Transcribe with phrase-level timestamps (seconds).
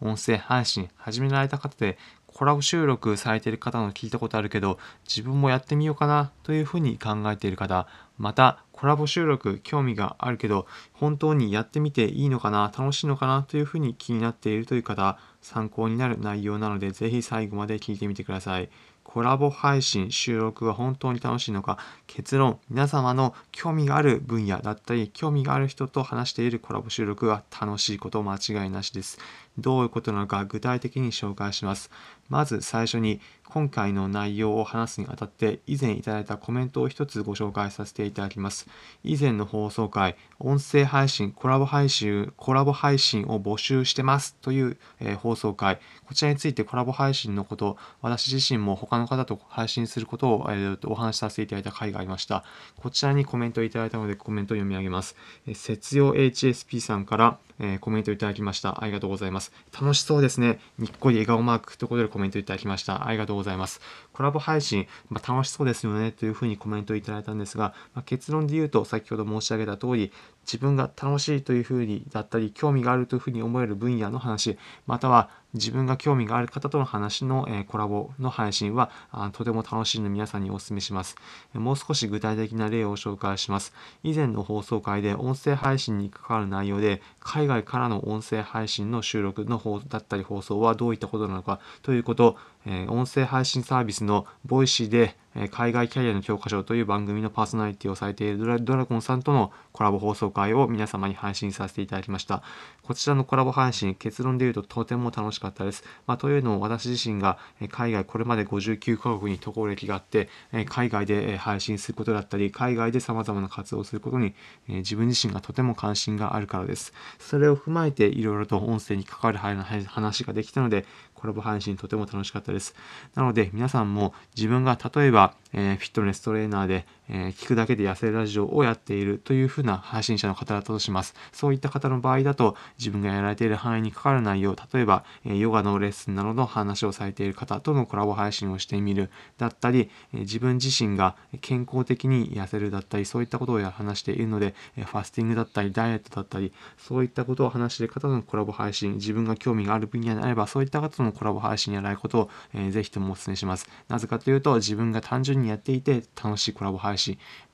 [0.00, 7.86] 音声配信始められた方でコラボ収録されている方の聞いたことあるけど自分もやってみようかなというふうに考えている方
[8.16, 18.70] またコラボ収録興味があるけど本当にやってみていいのかな楽しいのかなというふうに気になっているという方参考になる内容なのでぜひ最後まで聞いてみてください。
[19.12, 29.18] コラボ配信収録が本当に楽しいのか結論皆様の興味がある分野だったり興味がある人と話しているコラボ収録は楽しいこと間違いなしです。
[29.58, 31.90] どういうことなのか具体的に紹介します。
[32.30, 33.20] まず最初に
[33.50, 38.68] 今回の内容を話すにあたって以前いただいたコメントを一つご紹介させていただきます
[39.02, 52.44] 以前の放送回音声配信コラボ配信コラボ配信を募集してますという、えー、放送回こちらについてコラボ配信のこと私自身も他の方と配信することを、えー、お話しさせていただいた回がありました
[52.76, 55.16] こちらにコメントをいただいたのでコメントを読み上げます、
[55.48, 58.82] えー、節用 HSP さんからえー、コメントいただきました。
[58.82, 59.52] ありがとうございます。
[59.78, 60.58] 楽しそうですね。
[60.78, 63.06] にっこり笑顔マークということでコメントいただきました。
[63.06, 63.80] ありがとうございます。
[64.12, 70.12] コラボ配信、まあ、楽しそうですよねというふうにコメントいただいたんですが、まあ、結論で言うと先ほど申し上げた通り、
[70.44, 78.90] 自分が楽しいというふうにだったり、興味があるというふうに思える分野の話、または自分が興味がある方との話の、え、コラボの配信は
[79.32, 81.16] とても楽しいので皆さんにお勧めします。
[81.54, 83.72] もう少し具体的な例を紹介します。
[84.02, 95.16] 以前の放送回で音声配信に関わる内容で海外からの音声配信の収録の方だったり放送はどういったことなのかということ音声配信サービスの Voicy で、
[95.52, 102.42] 海外キャリアの教科書という番組のパーソナリティをされているドラドラゴンさんとのコラボ放送回を皆様に配信させていただきました。
[102.82, 105.84] こちらのコラボ配信、結論で言うととても楽しかったです。
[106.08, 107.38] まあ、というのも私自身が
[107.70, 110.28] 海外、これまで59カ国に渡航歴があって、
[110.66, 114.34] 海外で配信することだったり、海外で様々な活動をすることに
[114.66, 116.92] 自分自身がとても関心があるからです。
[117.20, 120.86] それを踏まえていろいろと音声に関わる話ができたので、
[121.20, 122.74] コラボ配信とても楽しかったです。
[123.14, 131.14] なので皆さんも自分が例えば、えー、フィットネストレーナーで、えー、聞くだけで痩せるラジオをやっているというふうな配信者の方だとします。
[131.32, 153.68] そういった方の場合だと自分がやられている範囲に関わる内容、例えば、え、ヨガのレッスンなどの話をされている方とのコラボ配信をしてみるだったり、え自分自身が健康的に痩せるだったり、そういったことを話しているので、えファスティングだったり、ダイエットだったり、そういったことを話している方のコラボ配信、自分が興味がある分野であれば、そういった方とのコラボ配信やらないことを、えー、ぜひともお勧めします。
[153.88, 156.99] なぜかというと、自分が単純にやっていて楽しいコラボ配信、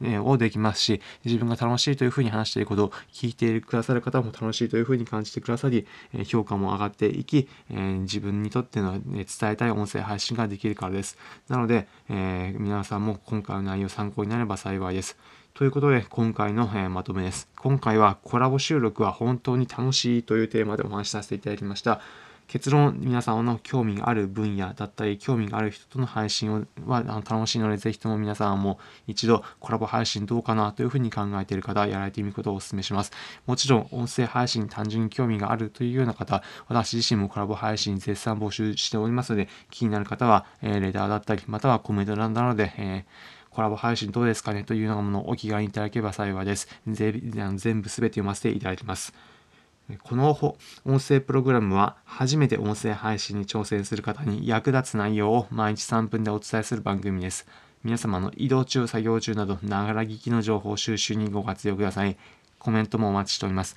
[0.02, 11.18] えー、をできますし、自分が楽しいというふうに話していることを聞いてくださる方も楽しいというふうに感じてくださり、え、評価も上がっていき、え、自分にとっての、伝えたい音声配信ができるからです。
[11.48, 15.16] なので、えー、皆さんも今回の内容参考になれば幸いです。
[15.54, 17.48] ということで、今回の、え、まとめです。
[17.56, 22.00] 今回はコラボ収録は本当に楽しいというテーマでお話しさせていただきました。
[22.46, 33.12] 結論、皆さんの興味がある分野だったり、興味がある人との配信をは楽しいので、ぜひとも皆さんも一度コラボ配信どうかなというふうに考えている方、やられてみることをお勧めします。
[33.46, 46.68] もちろん、音声配信単純に興味があるというような方、私自身もコラボ配信絶賛募集しておりますので、気になる方は、え、レターだったり、またはコメント欄などで、えーコラボ配信どうですかねというようなものをお気軽にいただければ幸いです。
[46.86, 49.14] 全部すべて読ませていただきます。
[50.02, 50.36] この
[50.84, 57.46] 音声プログラムは初めて音声配信に挑戦する方に役立つ内容を毎日3分でお伝えする番組です。
[57.84, 62.16] 皆様の移動中、作業中など、ながら聞きの情報収集にご活用ください。
[62.58, 63.76] コメントもお待ちしております。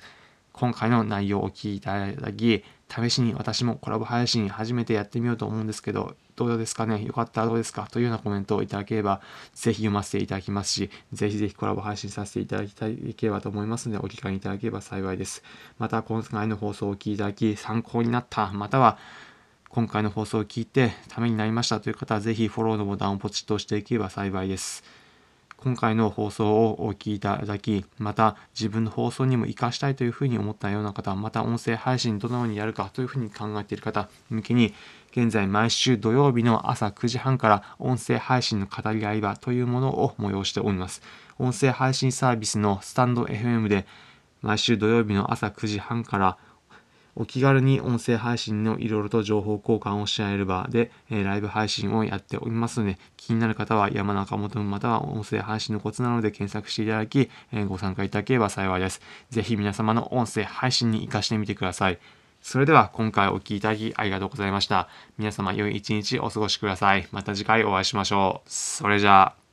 [0.52, 7.04] 今回の内容をお聞きいただき、試しに私もコラボ配信初めてやってみようと思うんですけど、どうですかね？
[7.04, 7.42] よかった？
[7.42, 7.86] らどうですか？
[7.90, 9.20] というようなコメントをいただければ、
[9.54, 15.42] ぜひ読ませていただきますし、ぜひぜひコラボ配信させていただきたいければと思いますので、お機会いただければ幸いです。
[15.78, 18.98] また、今回の放送をお聞きいただき、参考になった、または、
[19.68, 24.82] 今回の放送を聞いてためになりましたという方は、ぜひフォローのボタンをポチッと押していければ幸いです。
[25.62, 34.72] 今回の放送をお聞きいただき、また自分の放送にも活かしたいというふうに思ったような方、また音声配信どのようにやるかというふうに考えている方向けに、
[35.10, 41.02] 現在毎週土曜日の朝9時半から音声配信の語り合い場というものを催しております。
[41.38, 43.86] 音声配信サービスのスタンド FM で
[44.40, 46.38] 毎週土曜日の朝9時半から
[47.16, 59.00] お気軽に音声配信のいろいろと情報交換をし合える場で、えー、ライブ配信をやっておりますので、気になる方は山中元または音声配信のコツなので検索していただき、えー、ご参加いただければ幸いです。
[59.30, 61.98] ぜひ皆様の音声配信に活かしてみてください。
[62.42, 64.88] それでは今回お聴きいただきありがとうございました。
[65.18, 67.06] 皆様良い一日お過ごしください。
[67.12, 68.50] また次回お会いしましょう。
[68.50, 69.49] それじゃあ。